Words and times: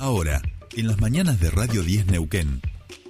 Ahora, 0.00 0.40
en 0.78 0.86
las 0.86 0.98
mañanas 0.98 1.40
de 1.40 1.50
Radio 1.50 1.82
10 1.82 2.06
Neuquén, 2.06 2.62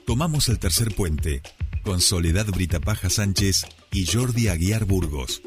tomamos 0.09 0.49
el 0.49 0.59
tercer 0.59 0.93
puente 0.93 1.41
con 1.85 2.01
Soledad 2.01 2.47
Britapaja 2.47 3.09
Sánchez 3.09 3.65
y 3.93 4.07
Jordi 4.07 4.49
Aguiar 4.49 4.87
Burgos. 4.87 5.41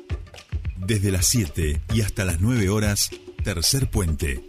Desde 0.78 1.12
las 1.12 1.26
7 1.26 1.82
y 1.94 2.00
hasta 2.00 2.24
las 2.24 2.40
9 2.40 2.70
horas, 2.70 3.10
tercer 3.44 3.92
puente. 3.92 4.46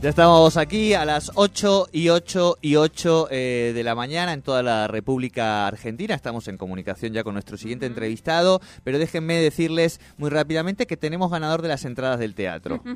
Ya 0.00 0.08
estamos 0.08 0.56
aquí 0.56 0.94
a 0.94 1.04
las 1.04 1.30
8 1.34 1.88
y 1.92 2.08
8 2.08 2.56
y 2.62 2.76
8 2.76 3.28
eh, 3.30 3.72
de 3.74 3.84
la 3.84 3.94
mañana 3.94 4.32
en 4.32 4.40
toda 4.40 4.62
la 4.62 4.88
República 4.88 5.66
Argentina. 5.66 6.14
Estamos 6.14 6.48
en 6.48 6.56
comunicación 6.56 7.12
ya 7.12 7.22
con 7.22 7.34
nuestro 7.34 7.58
siguiente 7.58 7.84
entrevistado, 7.84 8.62
pero 8.82 8.98
déjenme 8.98 9.34
decirles 9.34 10.00
muy 10.16 10.30
rápidamente 10.30 10.86
que 10.86 10.96
tenemos 10.96 11.30
ganador 11.30 11.60
de 11.60 11.68
las 11.68 11.84
entradas 11.84 12.18
del 12.18 12.34
teatro. 12.34 12.82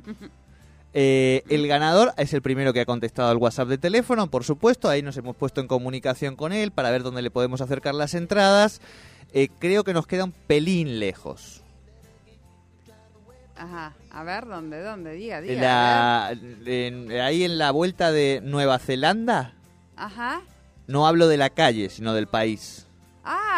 Eh, 0.96 1.42
el 1.48 1.66
ganador 1.66 2.12
es 2.16 2.32
el 2.34 2.40
primero 2.40 2.72
que 2.72 2.78
ha 2.78 2.86
contestado 2.86 3.28
al 3.28 3.38
WhatsApp 3.38 3.66
de 3.66 3.78
teléfono, 3.78 4.30
por 4.30 4.44
supuesto. 4.44 4.88
Ahí 4.88 5.02
nos 5.02 5.16
hemos 5.16 5.34
puesto 5.34 5.60
en 5.60 5.66
comunicación 5.66 6.36
con 6.36 6.52
él 6.52 6.70
para 6.70 6.92
ver 6.92 7.02
dónde 7.02 7.20
le 7.20 7.32
podemos 7.32 7.60
acercar 7.60 7.96
las 7.96 8.14
entradas. 8.14 8.80
Eh, 9.32 9.48
creo 9.58 9.82
que 9.82 9.92
nos 9.92 10.06
queda 10.06 10.22
un 10.22 10.30
pelín 10.30 11.00
lejos. 11.00 11.63
Ajá, 13.56 13.92
a 14.10 14.24
ver, 14.24 14.46
¿dónde, 14.46 14.82
dónde? 14.82 15.12
Diga, 15.12 15.40
diga. 15.40 15.60
la- 15.62 16.36
en- 16.66 17.10
ahí 17.12 17.44
en 17.44 17.56
la 17.58 17.70
vuelta 17.70 18.10
de 18.10 18.40
Nueva 18.42 18.78
Zelanda, 18.80 19.54
Ajá. 19.96 20.40
no 20.88 21.06
hablo 21.06 21.28
de 21.28 21.36
la 21.36 21.50
calle, 21.50 21.88
sino 21.88 22.14
del 22.14 22.26
país. 22.26 22.86
Ah, 23.24 23.53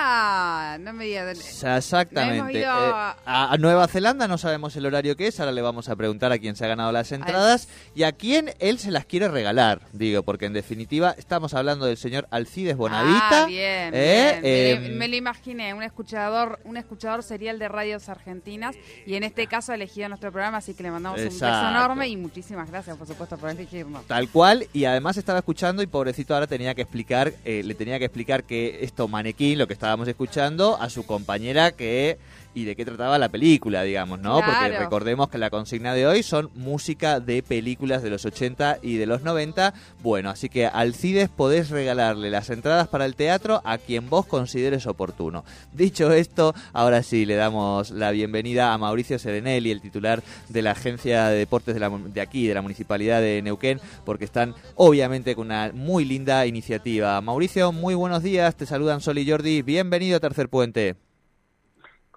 no 0.81 0.93
me 0.93 1.05
diga. 1.07 1.31
O 1.31 1.35
sea, 1.35 1.77
Exactamente. 1.79 2.39
Hemos 2.39 2.51
ido 2.53 2.63
Eh, 2.63 3.15
a- 3.27 3.57
Nueva 3.59 3.87
Zelanda 3.89 4.29
no 4.29 4.39
sabemos 4.39 4.75
el 4.77 4.87
horario 4.87 5.17
que 5.17 5.27
es, 5.29 5.39
ahora 5.41 5.53
le 5.53 5.63
vamos 5.63 5.89
a 5.89 5.97
preguntar 5.97 6.33
a 6.33 6.39
quién 6.39 6.57
se 6.57 6.65
ha 6.65 6.69
ganado 6.69 6.93
las 6.93 7.13
entradas 7.13 7.69
y 7.95 8.03
a 8.03 8.13
quién 8.13 8.53
él 8.59 8.79
se 8.79 8.91
las 8.91 9.05
quiere 9.07 9.29
regalar, 9.29 9.81
digo, 9.93 10.23
porque 10.23 10.47
en 10.47 10.53
definitiva 10.53 11.15
estamos 11.19 11.55
hablando 11.55 11.87
del 11.87 11.97
señor 11.97 12.27
Alcides 12.31 12.77
Bonavita. 12.77 13.45
Ah, 13.45 13.47
bien, 13.47 13.93
¿eh? 13.95 14.39
bien. 14.41 14.43
Me, 14.43 14.87
Eh, 14.87 14.91
lo- 14.91 14.97
me 14.97 15.09
lo 15.09 15.17
imaginé, 15.17 15.75
un 15.75 15.83
escuchador, 15.83 16.59
un 16.65 16.77
escuchador 16.77 17.23
serial 17.23 17.59
de 17.59 17.69
radios 17.69 18.09
argentinas 18.09 18.77
y 19.07 19.15
en 19.15 19.23
este 19.23 19.47
caso 19.47 19.73
ha 19.73 19.75
elegido 19.75 20.09
nuestro 20.09 20.31
programa, 20.33 20.59
así 20.59 20.75
que 20.75 20.83
le 20.83 20.91
mandamos 20.91 21.19
un 21.21 21.25
beso 21.27 21.47
enorme 21.47 22.09
y 22.09 22.17
muchísimas 22.17 22.71
gracias, 22.71 22.97
por 22.97 23.07
supuesto, 23.07 23.37
por 23.37 23.51
elegirnos. 23.51 24.05
Tal 24.07 24.29
cual, 24.29 24.67
y 24.73 24.85
además 24.85 25.17
estaba 25.17 25.39
escuchando 25.39 25.83
y 25.83 25.87
pobrecito 25.87 26.35
ahora 26.35 26.47
tenía 26.47 26.75
que 26.75 26.83
explicar, 26.83 27.33
eh, 27.45 27.63
le 27.65 27.75
tenía 27.75 27.99
que 27.99 28.05
explicar 28.07 28.45
que 28.45 28.85
esto 28.85 29.09
manequín, 29.09 29.59
lo 29.59 29.67
que 29.67 29.73
estábamos 29.97 30.09
escuchando, 30.09 30.77
a 30.79 30.91
su 30.91 31.07
compañera 31.07 31.73
que 31.73 32.19
y 32.57 32.65
de 32.65 32.75
qué 32.75 32.87
trataba 32.87 33.19
la 33.19 33.29
película, 33.29 33.83
digamos, 33.83 34.19
¿no? 34.19 34.39
Porque 34.47 34.65
recordemos 34.79 35.29
que 35.29 35.37
la 35.37 35.51
consigna 35.51 35.93
de 35.93 36.07
hoy 36.07 36.23
son 36.23 36.51
música 36.55 37.21
de 37.21 37.43
películas 37.43 38.03
de 38.03 38.09
los 38.09 38.25
80 38.25 38.79
y 38.81 38.97
de 38.97 39.05
los 39.05 39.21
90. 39.23 39.75
Bueno, 40.03 40.31
así 40.31 40.49
que 40.49 40.67
Alcides 40.67 41.29
podés 41.29 41.69
regalarle 41.69 42.31
las 42.31 42.49
entradas 42.49 42.89
para 42.89 43.05
el 43.05 43.15
teatro 43.15 43.61
a 43.63 43.77
quien 43.77 44.09
vos 44.09 44.25
consideres 44.25 44.87
oportuno. 44.87 45.45
Dicho 45.75 46.11
esto, 46.13 46.55
ahora 46.73 47.03
sí 47.03 47.27
le 47.27 47.35
damos 47.35 47.91
la 47.91 48.11
bienvenida 48.11 48.73
a 48.73 48.79
Mauricio 48.79 49.19
Serenelli, 49.19 49.71
el 49.71 49.83
titular 49.83 50.23
de 50.49 50.63
la 50.63 50.71
Agencia 50.71 51.29
de 51.29 51.37
Deportes 51.37 51.75
de, 51.75 51.81
la- 51.81 51.91
de 51.91 52.21
aquí, 52.23 52.47
de 52.47 52.55
la 52.55 52.63
Municipalidad 52.63 53.21
de 53.21 53.43
Neuquén, 53.43 53.81
porque 54.07 54.25
están 54.25 54.55
obviamente 54.77 55.35
con 55.37 55.49
una 55.49 55.73
muy 55.75 56.07
linda 56.07 56.47
iniciativa. 56.47 57.21
Mauricio, 57.21 57.71
muy 57.71 57.95
buenos 57.95 58.23
días, 58.23 58.57
te 58.57 58.65
saludan 58.65 59.03
Sol 59.03 59.19
y 59.19 59.31
Jordi, 59.31 59.61
bienvenido 59.61 60.17
a 60.17 60.21
Tercer 60.21 60.49
Puente. 60.49 60.97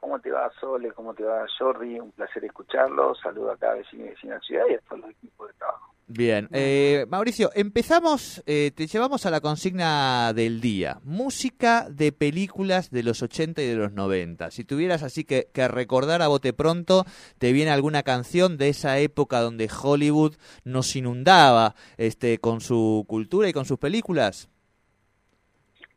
¿Cómo 0.09 0.21
te 0.21 0.31
va, 0.31 0.49
Sole? 0.59 0.91
¿Cómo 0.93 1.13
te 1.13 1.23
va, 1.23 1.45
Jordi? 1.59 1.99
Un 1.99 2.11
placer 2.13 2.43
escucharlo. 2.43 3.13
Saludo 3.13 3.51
a 3.51 3.57
cada 3.57 3.75
vecino 3.75 4.05
y 4.05 4.09
vecina 4.09 4.33
de 4.33 4.39
la 4.39 4.43
ciudad 4.43 4.63
y 4.67 4.73
a 4.73 4.79
todos 4.79 5.01
los 5.01 5.11
equipos 5.11 5.47
de 5.47 5.53
trabajo. 5.53 5.93
Bien, 6.07 6.49
eh, 6.51 7.05
Mauricio, 7.09 7.51
empezamos, 7.53 8.41
eh, 8.47 8.71
te 8.75 8.87
llevamos 8.87 9.27
a 9.27 9.29
la 9.29 9.39
consigna 9.39 10.33
del 10.33 10.61
día, 10.61 10.97
música 11.03 11.87
de 11.91 12.11
películas 12.11 12.89
de 12.89 13.03
los 13.03 13.21
80 13.21 13.61
y 13.61 13.67
de 13.67 13.75
los 13.75 13.91
90. 13.91 14.49
Si 14.49 14.63
tuvieras 14.63 15.03
así 15.03 15.25
que, 15.25 15.49
que 15.53 15.67
recordar 15.67 16.23
a 16.23 16.27
bote 16.27 16.53
pronto, 16.53 17.05
¿te 17.37 17.51
viene 17.51 17.69
alguna 17.69 18.01
canción 18.01 18.57
de 18.57 18.69
esa 18.69 18.97
época 18.97 19.41
donde 19.41 19.69
Hollywood 19.69 20.37
nos 20.63 20.95
inundaba 20.95 21.75
este, 21.97 22.39
con 22.39 22.61
su 22.61 23.05
cultura 23.07 23.47
y 23.47 23.53
con 23.53 23.65
sus 23.65 23.77
películas? 23.77 24.49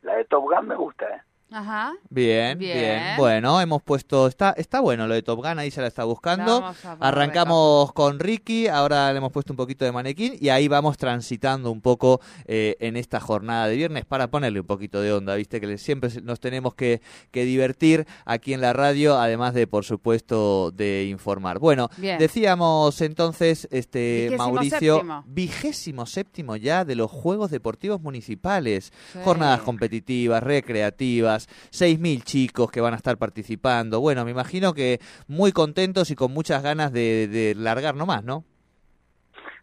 La 0.02 0.16
de 0.16 0.26
Top 0.26 0.44
Gun 0.44 0.68
me 0.68 0.76
gusta, 0.76 1.06
¿eh? 1.06 1.22
Ajá. 1.52 1.92
Bien, 2.10 2.58
bien, 2.58 2.78
Bien. 2.78 3.16
Bueno, 3.16 3.60
hemos 3.60 3.82
puesto, 3.82 4.26
está, 4.26 4.54
está 4.56 4.80
bueno 4.80 5.06
lo 5.06 5.14
de 5.14 5.22
Top 5.22 5.38
Gun, 5.42 5.58
ahí 5.58 5.70
se 5.70 5.80
la 5.80 5.86
está 5.86 6.04
buscando. 6.04 6.60
La 6.84 6.94
Arrancamos 7.00 7.92
con 7.92 8.18
Ricky, 8.18 8.68
ahora 8.68 9.12
le 9.12 9.18
hemos 9.18 9.32
puesto 9.32 9.52
un 9.52 9.56
poquito 9.56 9.84
de 9.84 9.92
manequín 9.92 10.36
y 10.40 10.48
ahí 10.48 10.68
vamos 10.68 10.96
transitando 10.96 11.70
un 11.70 11.80
poco 11.80 12.20
eh, 12.46 12.76
en 12.80 12.96
esta 12.96 13.20
jornada 13.20 13.66
de 13.66 13.76
viernes 13.76 14.04
para 14.04 14.28
ponerle 14.30 14.60
un 14.60 14.66
poquito 14.66 15.00
de 15.00 15.12
onda, 15.12 15.34
viste 15.34 15.60
que 15.60 15.78
siempre 15.78 16.10
nos 16.22 16.40
tenemos 16.40 16.74
que, 16.74 17.00
que 17.30 17.44
divertir 17.44 18.06
aquí 18.24 18.54
en 18.54 18.60
la 18.60 18.72
radio, 18.72 19.18
además 19.18 19.54
de, 19.54 19.66
por 19.66 19.84
supuesto, 19.84 20.70
de 20.70 21.04
informar. 21.04 21.58
Bueno, 21.58 21.88
Bien. 21.96 22.18
decíamos 22.18 23.00
entonces, 23.00 23.68
este 23.70 24.28
Vigésimo 24.30 24.52
Mauricio, 24.52 24.94
séptimo. 24.96 25.24
vigésimo 25.26 26.06
séptimo 26.06 26.56
ya 26.56 26.84
de 26.84 26.94
los 26.94 27.10
Juegos 27.10 27.50
Deportivos 27.50 28.00
Municipales. 28.00 28.92
Sí. 29.12 29.18
Jornadas 29.24 29.60
competitivas, 29.62 30.42
recreativas, 30.42 31.41
6.000 31.70 32.22
chicos 32.24 32.70
que 32.70 32.80
van 32.80 32.94
a 32.94 32.96
estar 32.96 33.16
participando. 33.18 34.00
Bueno, 34.00 34.24
me 34.24 34.30
imagino 34.30 34.74
que 34.74 35.00
muy 35.28 35.52
contentos 35.52 36.10
y 36.10 36.16
con 36.16 36.32
muchas 36.32 36.62
ganas 36.62 36.92
de, 36.92 37.28
de 37.28 37.54
largar 37.54 37.94
nomás, 37.94 38.24
¿no? 38.24 38.44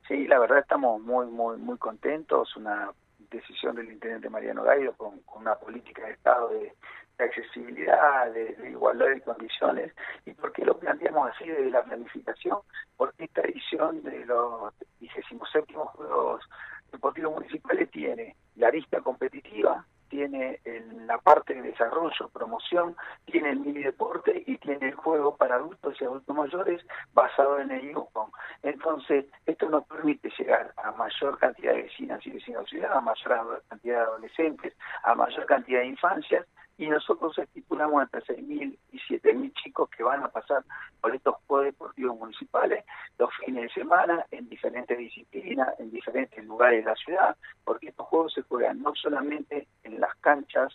Sí, 0.10 0.26
la 0.26 0.40
verdad 0.40 0.58
estamos 0.58 1.00
muy, 1.02 1.28
muy, 1.28 1.58
muy 1.58 1.78
contentos. 1.78 2.56
Una 2.56 2.92
decisión 3.30 3.76
del 3.76 3.92
intendente 3.92 4.30
Mariano 4.30 4.64
Gaido 4.64 4.94
con, 4.94 5.22
una 5.36 5.56
política 5.56 6.04
de 6.06 6.14
Estado 6.14 6.50
de, 6.50 6.74
accesibilidad, 7.20 8.32
de, 8.32 8.56
igualdad 8.72 9.08
de 9.08 9.22
condiciones. 9.22 9.94
¿Y 10.26 10.32
por 10.34 10.52
qué 10.52 10.66
lo 10.66 10.80
planteamos 10.80 11.30
así 11.30 11.48
desde 11.48 11.70
la 11.70 11.84
planificación? 11.84 12.58
Porque 12.98 13.26
esta 13.26 13.42
edición 13.42 14.02
de 14.04 14.26
los 14.26 14.74
27 15.00 15.76
Juegos 15.76 16.50
Deportivos 16.92 17.34
Municipales 17.34 17.92
tiene 17.92 18.36
la 18.56 18.70
arista 18.70 19.02
competitiva, 19.02 19.86
tiene 20.10 20.60
el- 20.66 21.08
la 21.08 21.18
parte 21.18 21.54
de 21.54 21.62
desarrollo, 21.62 22.30
promoción, 22.34 22.96
tiene 23.26 23.52
el 23.52 23.60
mini 23.60 23.84
deporte 23.84 24.44
y 24.46 24.58
tiene 24.58 24.90
el 24.90 24.96
juego 24.96 25.36
para 25.36 25.56
adultos 25.56 25.96
y 26.00 26.06
adultos 26.06 26.36
mayores 26.36 26.86
basado 27.14 27.60
en 27.60 27.72
el 27.72 27.92
IUPON. 27.92 28.32
Entonces, 28.64 29.26
esto 29.46 29.70
nos 29.70 29.86
permite 29.86 30.30
llegar 30.38 30.74
a 30.84 30.92
mayor 30.92 31.38
cantidad 31.40 31.74
de 31.74 31.84
vecinas 31.84 32.26
y 32.26 32.32
vecinos 32.32 32.64
de 32.64 32.70
ciudad, 32.70 32.94
a 32.94 33.02
mayor 33.02 33.64
cantidad 33.70 33.96
de 33.98 34.02
adolescentes, 34.02 34.74
a 35.04 35.16
mayor 35.16 35.46
cantidad 35.46 35.80
de 35.80 35.88
infancias, 35.88 36.46
y 36.80 36.88
nosotros 36.88 37.38
estipulamos 37.38 38.04
entre 38.04 38.22
6.000 38.22 38.78
y 38.94 38.98
7.000 38.98 39.54
chicos 39.54 39.90
que 39.90 40.02
van 40.02 40.24
a 40.24 40.30
pasar 40.30 40.64
por 41.02 41.14
estos 41.14 41.36
Juegos 41.46 41.66
Deportivos 41.66 42.18
Municipales 42.18 42.86
los 43.18 43.30
fines 43.46 43.64
de 43.64 43.82
semana 43.82 44.26
en 44.32 44.48
diferentes 44.48 44.98
disciplinas, 44.98 45.78
en 45.78 45.92
diferentes 45.92 46.44
lugares 46.46 46.86
de 46.86 46.90
la 46.90 46.96
ciudad, 46.96 47.36
porque 47.66 47.90
estos 47.90 48.08
juegos 48.08 48.34
se 48.34 48.44
juegan 48.44 48.82
no 48.82 48.96
solamente 48.96 49.68
en 49.84 50.00
las 50.00 50.16
canchas 50.22 50.74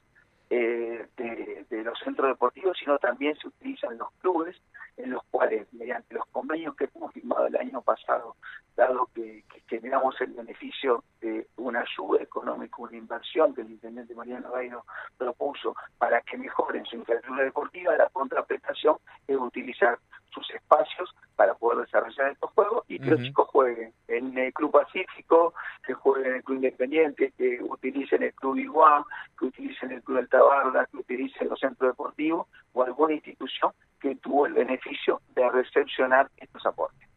eh, 0.51 1.07
de, 1.17 1.83
los 1.83 1.99
centros 2.01 2.29
deportivos, 2.29 2.77
sino 2.79 2.99
también 2.99 3.35
se 3.37 3.49
utilizan 3.49 3.97
los 3.97 4.11
clubes, 4.21 4.57
en 4.99 5.11
los 5.11 5.23
cuales, 5.31 5.67
mediante 5.73 6.15
los 6.15 6.27
convenios 6.27 6.77
que 6.77 6.89
hemos 6.95 7.13
firmado 7.15 7.47
el 7.47 7.57
año 7.57 7.81
pasado, 7.81 8.37
dado 8.77 9.09
que, 9.15 9.43
que 9.53 9.63
generamos 9.69 10.21
el 10.21 10.33
beneficio 10.33 11.03
de 11.23 11.44
una 11.75 11.81
ayuda 11.81 12.23
económica, 12.23 12.77
una 12.79 12.97
inversión 12.97 13.55
que 13.55 13.63
el 13.63 13.71
intendente 13.73 14.15
Mariano 14.15 14.51
Gairo 14.53 14.85
propuso 15.19 15.75
para 15.99 16.21
que 16.21 16.39
mejoren 16.39 16.85
su 16.87 16.97
infraestructura 16.97 17.45
deportiva, 17.45 17.97
la 17.97 18.09
contraprestación 18.11 18.97
es 19.27 19.37
utilizar 19.37 19.99
sus 20.31 20.49
espacios 20.51 21.15
para 21.37 21.55
poder 21.55 21.85
desarrollar 21.85 22.33
estos 22.33 22.51
juegos 22.53 22.85
y 22.89 22.99
que 22.99 23.11
los 23.11 23.23
chicos 23.23 23.49
jueguen 23.49 23.93
en 24.09 24.37
el 24.37 24.53
Club 24.53 24.73
Pacífico, 24.73 25.55
que 25.87 25.95
jueguen 25.95 26.31
en 26.31 26.37
el 26.37 26.45
Club 26.45 26.57
Independiente, 26.57 27.33
que 27.37 27.59
utilicen 27.63 28.23
el 28.23 28.35
Club 28.35 28.57
Iguá, 28.57 29.05
que 29.39 29.47
utilicen 29.47 29.93
el 29.93 30.03
Club 30.03 30.19
Alta 30.19 30.43
Barda, 30.43 30.87
que 30.87 30.99
utilicen 30.99 31.49
los 31.49 31.59
centros 31.59 31.93
deportivos 31.93 32.49
o 32.73 32.83
alguna 32.83 33.15
institución 33.15 33.73
que 34.01 34.17
tuvo 34.17 34.47
el 34.47 34.55
beneficio 34.55 35.21
de 35.35 35.49
recepcionar 35.51 36.31
estos 36.37 36.67
aportes. 36.67 37.09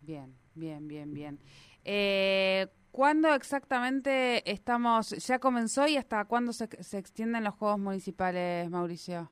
Bien, 0.00 0.34
bien, 0.54 0.88
bien, 0.88 1.14
bien. 1.14 1.38
Eh, 1.84 2.66
¿Cuándo 2.90 3.32
exactamente 3.34 4.50
estamos, 4.50 5.10
ya 5.26 5.38
comenzó 5.38 5.86
y 5.86 5.96
hasta 5.96 6.24
cuándo 6.26 6.52
se, 6.52 6.66
se 6.82 6.98
extienden 6.98 7.44
los 7.44 7.54
Juegos 7.54 7.78
Municipales, 7.78 8.68
Mauricio? 8.70 9.30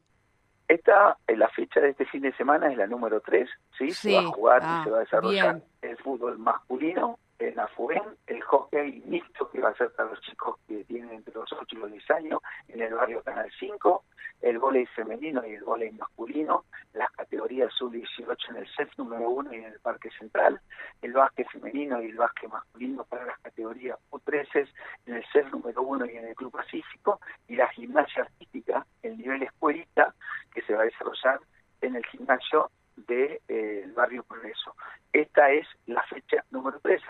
Esta, 0.66 1.18
eh, 1.26 1.36
la 1.36 1.48
fecha 1.48 1.80
de 1.80 1.90
este 1.90 2.06
fin 2.06 2.22
de 2.22 2.32
semana 2.36 2.70
es 2.70 2.78
la 2.78 2.86
número 2.86 3.20
3, 3.20 3.48
¿sí? 3.76 3.90
Sí. 3.90 4.10
Se 4.10 4.14
va 4.14 4.20
a 4.20 4.32
jugar 4.32 4.60
Ah, 4.64 4.78
y 4.80 4.84
se 4.84 4.90
va 4.90 4.96
a 4.96 5.00
desarrollar 5.00 5.54
bien. 5.56 5.64
el 5.82 5.96
fútbol 5.98 6.38
masculino, 6.38 7.18
en 7.40 7.56
la 7.56 7.66
FUEN, 7.68 8.02
el 8.26 8.42
hockey 8.42 9.02
mixto 9.06 9.50
que 9.50 9.60
va 9.60 9.70
a 9.70 9.74
ser 9.74 9.90
para 9.92 10.10
los 10.10 10.20
chicos 10.20 10.56
que 10.68 10.84
tienen 10.84 11.10
entre 11.10 11.34
los 11.34 11.50
8 11.50 11.64
y 11.70 11.76
los 11.76 11.90
10 11.90 12.10
años 12.10 12.40
en 12.68 12.82
el 12.82 12.92
barrio 12.94 13.22
Canal 13.22 13.50
5, 13.58 14.04
el 14.42 14.58
volei 14.58 14.86
femenino 14.86 15.44
y 15.46 15.54
el 15.54 15.64
volei 15.64 15.90
masculino, 15.92 16.64
las 16.92 17.10
categorías 17.12 17.72
sub-18 17.74 18.36
en 18.50 18.56
el 18.56 18.68
set 18.74 18.90
número 18.98 19.28
uno 19.30 19.52
y 19.52 19.56
en 19.56 19.64
el 19.64 19.80
Parque 19.80 20.10
Central, 20.18 20.60
el 21.00 21.12
básquet 21.12 21.48
femenino 21.48 22.02
y 22.02 22.10
el 22.10 22.16
básquet 22.16 22.50
masculino 22.50 23.04
para 23.04 23.24
las 23.24 23.38
categorías 23.40 23.98
U13 24.10 24.68
en 25.06 25.14
el 25.14 25.24
set 25.32 25.46
número 25.50 25.82
uno 25.82 26.04
y 26.04 26.16
en 26.16 26.26
el 26.26 26.34
Club 26.34 26.52
Pacífico, 26.52 27.20
y 27.48 27.56
la 27.56 27.68
gimnasia 27.68 28.22
artística, 28.22 28.86
el 29.02 29.16
nivel 29.16 29.42
escuelita, 29.42 30.14
que 30.52 30.62
se 30.62 30.74
va 30.74 30.82
a 30.82 30.84
desarrollar 30.84 31.40
en 31.80 31.96
el 31.96 32.04
gimnasio 32.06 32.70
del 32.96 33.06
de, 33.06 33.42
eh, 33.48 33.92
barrio 33.94 34.22
Progreso. 34.24 34.74
Esta 35.12 35.50
es 35.50 35.66
la 35.86 36.02
fecha 36.04 36.44
número 36.50 36.78
3. 36.80 37.02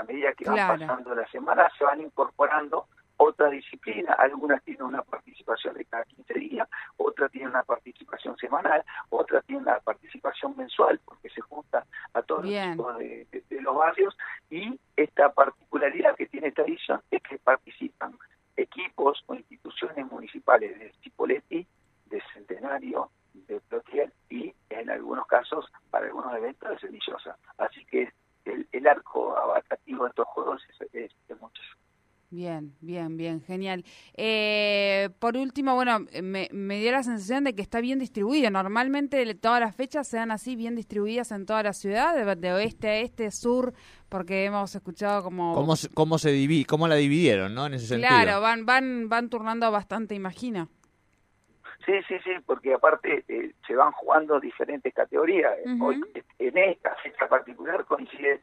Pasando 0.68 1.14
las 1.14 1.30
semanas, 1.30 1.72
se 1.78 1.84
van 1.84 2.00
incorporando 2.00 2.86
otra 3.16 3.50
disciplina. 3.50 4.14
Algunas 4.14 4.62
tienen 4.62 4.82
una 4.82 5.02
participación 5.02 5.74
de 5.74 5.84
cada 5.84 6.04
15 6.04 6.34
días, 6.34 6.68
otras 6.96 7.30
tienen 7.30 7.50
una 7.50 7.62
participación 7.62 8.36
semanal, 8.38 8.82
otras 9.10 9.44
tienen 9.44 9.64
una 9.64 9.78
participación 9.80 10.56
mensual, 10.56 10.98
porque 11.04 11.28
se 11.28 11.42
junta 11.42 11.84
a 12.14 12.22
todos 12.22 12.46
los 12.46 12.52
chicos 12.52 12.98
de, 12.98 13.26
los 13.60 13.74
barrios. 13.76 14.16
Y 14.48 14.80
esta 14.96 15.32
particularidad 15.32 16.16
que 16.16 16.26
tiene 16.26 16.48
esta 16.48 16.62
edición 16.62 17.02
es 17.10 17.22
que 17.22 17.38
participan 17.38 18.16
equipos 18.56 19.22
o 19.26 19.34
instituciones 19.34 20.10
municipales 20.10 20.78
de 20.78 20.92
Cipoletti, 21.02 21.66
de 22.06 22.22
Centenario, 22.32 23.10
de 23.34 23.60
Plotier 23.60 24.12
y 24.28 24.54
en 24.70 24.90
algunos 24.90 25.26
casos, 25.26 25.70
para 25.90 26.06
algunos 26.06 26.34
eventos, 26.36 26.70
de 26.70 26.78
Cedillosa. 26.78 27.36
Así 27.58 27.84
que 27.84 28.12
el, 28.52 28.68
el 28.72 28.86
arco 28.86 29.36
abarcativo 29.36 30.04
de 30.04 30.10
estos 30.10 30.26
juegos 30.28 30.62
es, 30.68 30.88
es, 30.92 31.12
es 31.28 31.40
muchísimo. 31.40 31.80
Bien, 32.32 32.76
bien, 32.80 33.16
bien, 33.16 33.42
genial. 33.42 33.84
Eh, 34.14 35.10
por 35.18 35.36
último, 35.36 35.74
bueno, 35.74 36.06
me, 36.22 36.48
me, 36.52 36.78
dio 36.78 36.92
la 36.92 37.02
sensación 37.02 37.42
de 37.42 37.56
que 37.56 37.62
está 37.62 37.80
bien 37.80 37.98
distribuido. 37.98 38.48
Normalmente 38.50 39.34
todas 39.34 39.58
las 39.58 39.74
fechas 39.74 40.06
sean 40.06 40.30
así 40.30 40.54
bien 40.54 40.76
distribuidas 40.76 41.32
en 41.32 41.44
toda 41.44 41.64
la 41.64 41.72
ciudad, 41.72 42.36
de, 42.36 42.52
oeste 42.52 42.88
a 42.88 42.98
este, 42.98 43.32
sur, 43.32 43.74
porque 44.08 44.44
hemos 44.44 44.72
escuchado 44.72 45.24
como... 45.24 45.54
¿Cómo, 45.54 45.74
cómo 45.92 46.18
se 46.18 46.30
divide, 46.30 46.66
cómo 46.66 46.86
la 46.86 46.94
dividieron, 46.94 47.52
no? 47.52 47.66
En 47.66 47.74
ese 47.74 47.88
sentido. 47.88 48.08
Claro, 48.08 48.40
van, 48.40 48.64
van, 48.64 49.08
van 49.08 49.28
turnando 49.28 49.68
bastante, 49.72 50.14
imagino. 50.14 50.68
Sí, 51.84 51.92
sí, 52.06 52.18
sí, 52.22 52.30
porque 52.44 52.74
aparte 52.74 53.24
eh, 53.28 53.52
se 53.66 53.74
van 53.74 53.92
jugando 53.92 54.38
diferentes 54.38 54.92
categorías. 54.92 55.52
Hoy, 55.80 56.00
en 56.38 56.58
esta 56.58 56.94
fecha 56.96 57.26
particular 57.26 57.84
coincide 57.86 58.40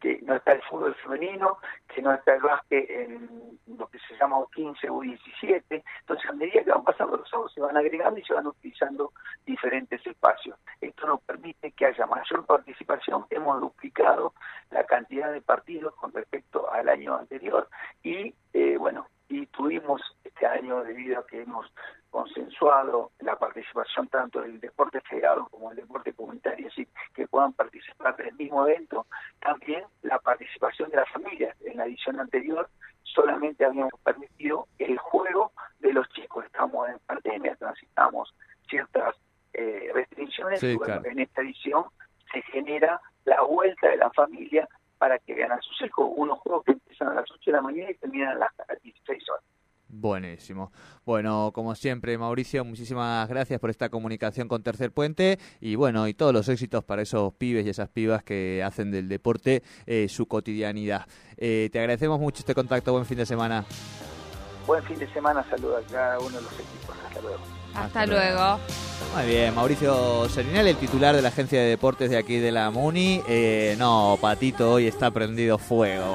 que 0.00 0.20
no 0.22 0.34
está 0.34 0.52
el 0.52 0.62
fútbol 0.62 0.94
femenino, 0.96 1.58
que 1.92 2.02
no 2.02 2.12
está 2.12 2.34
el 2.34 2.42
básquet 2.42 2.88
en 2.90 3.58
lo 3.66 3.86
que 3.88 3.98
se 4.00 4.16
llama 4.16 4.36
15 4.54 4.90
u 4.90 5.00
17. 5.00 5.84
Entonces, 6.00 6.30
a 6.30 6.32
medida 6.34 6.62
que 6.62 6.70
van 6.70 6.84
pasando 6.84 7.16
los 7.16 7.32
años, 7.32 7.52
se 7.52 7.60
van 7.60 7.76
agregando 7.76 8.18
y 8.20 8.24
se 8.24 8.34
van 8.34 8.46
utilizando 8.46 9.12
diferentes 9.44 10.06
espacios. 10.06 10.58
Esto 10.80 11.06
nos 11.06 11.20
permite 11.22 11.72
que 11.72 11.86
haya 11.86 12.06
mayor 12.06 12.44
participación. 12.46 13.24
Hemos 13.30 13.60
duplicado 13.60 14.34
la 14.70 14.84
cantidad 14.84 15.32
de 15.32 15.40
partidos 15.40 15.94
con 15.94 16.12
respecto 16.12 16.70
al 16.70 16.88
año 16.88 17.16
anterior 17.16 17.68
y, 18.02 18.34
eh, 18.52 18.76
bueno, 18.78 19.06
y 19.28 19.46
tuvimos 19.46 20.02
este 20.80 20.84
año, 20.84 20.84
debido 20.84 21.18
a 21.20 21.26
que 21.26 21.42
hemos 21.42 21.66
consensuado 22.10 23.12
la 23.20 23.36
participación 23.36 24.08
tanto 24.08 24.40
del 24.40 24.60
deporte 24.60 25.00
federado 25.02 25.48
como 25.50 25.68
del 25.70 25.78
deporte 25.78 26.12
comunitario, 26.12 26.68
así 26.68 26.86
que 27.14 27.26
puedan 27.28 27.52
participar 27.52 28.16
del 28.16 28.34
mismo 28.34 28.66
evento, 28.66 29.06
también 29.40 29.84
la 30.02 30.18
participación 30.18 30.90
de 30.90 30.96
las 30.96 31.08
familias. 31.10 31.56
En 31.62 31.76
la 31.76 31.86
edición 31.86 32.20
anterior 32.20 32.68
solamente 33.02 33.64
habíamos 33.64 33.92
permitido 34.02 34.66
el 34.78 34.98
juego 34.98 35.52
de 35.80 35.92
los 35.92 36.08
chicos, 36.10 36.44
estamos 36.44 36.88
en 36.88 36.98
pandemia, 37.06 37.56
transitamos 37.56 38.34
ciertas 38.68 39.14
eh, 39.52 39.90
restricciones, 39.94 40.62
y 40.62 40.78
en 41.04 41.18
esta 41.18 41.42
edición 41.42 41.84
se 42.32 42.42
genera 42.42 43.00
la 43.24 43.42
vuelta 43.42 43.88
de 43.88 43.96
la 43.96 44.10
familia 44.10 44.68
para 44.98 45.18
que 45.18 45.34
vean 45.34 45.52
a 45.52 45.60
sus 45.60 45.80
hijos 45.82 46.10
unos 46.16 46.38
juegos 46.40 46.64
que 46.64 46.72
empiezan 46.72 47.08
a 47.08 47.14
las 47.14 47.30
8 47.30 47.40
de 47.46 47.52
la 47.52 47.62
mañana 47.62 47.90
y 47.90 47.94
terminan 47.94 48.28
a 48.30 48.34
las 48.34 48.45
16 48.45 48.45
horas. 48.45 48.45
Buenísimo. 49.98 50.72
Bueno, 51.06 51.52
como 51.54 51.74
siempre, 51.74 52.18
Mauricio, 52.18 52.66
muchísimas 52.66 53.26
gracias 53.30 53.58
por 53.58 53.70
esta 53.70 53.88
comunicación 53.88 54.46
con 54.46 54.62
Tercer 54.62 54.92
Puente 54.92 55.38
y 55.58 55.74
bueno, 55.74 56.06
y 56.06 56.12
todos 56.12 56.34
los 56.34 56.48
éxitos 56.50 56.84
para 56.84 57.00
esos 57.00 57.32
pibes 57.32 57.64
y 57.64 57.70
esas 57.70 57.88
pibas 57.88 58.22
que 58.22 58.62
hacen 58.62 58.90
del 58.90 59.08
deporte 59.08 59.62
eh, 59.86 60.06
su 60.10 60.26
cotidianidad. 60.26 61.06
Eh, 61.38 61.70
te 61.72 61.78
agradecemos 61.78 62.20
mucho 62.20 62.40
este 62.40 62.54
contacto. 62.54 62.92
Buen 62.92 63.06
fin 63.06 63.16
de 63.16 63.24
semana. 63.24 63.64
Buen 64.66 64.82
fin 64.84 64.98
de 64.98 65.10
semana. 65.14 65.42
Saludos 65.48 65.82
a 65.88 65.92
cada 65.92 66.18
uno 66.18 66.36
de 66.36 66.42
los 66.42 66.52
equipos. 66.52 66.94
Hasta 67.06 67.22
luego. 67.22 67.42
Hasta, 67.74 68.06
luego. 68.06 68.58
Muy 69.14 69.26
bien, 69.26 69.54
Mauricio 69.54 70.28
Serinel, 70.28 70.66
el 70.68 70.76
titular 70.76 71.14
de 71.14 71.22
la 71.22 71.28
agencia 71.28 71.58
de 71.58 71.68
deportes 71.68 72.10
de 72.10 72.18
aquí 72.18 72.38
de 72.38 72.52
la 72.52 72.70
MUNI. 72.70 73.22
Eh, 73.28 73.76
no, 73.78 74.18
Patito 74.20 74.72
hoy 74.72 74.86
está 74.86 75.10
prendido 75.10 75.56
fuego, 75.58 76.14